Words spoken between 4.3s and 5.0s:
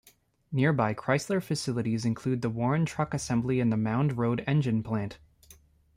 Engine